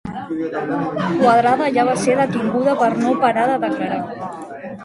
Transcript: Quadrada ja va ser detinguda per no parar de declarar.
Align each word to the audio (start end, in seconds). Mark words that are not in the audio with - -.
Quadrada 1.19 1.69
ja 1.77 1.85
va 1.91 1.95
ser 2.05 2.17
detinguda 2.21 2.75
per 2.83 2.91
no 3.05 3.15
parar 3.27 3.47
de 3.53 3.63
declarar. 3.69 4.35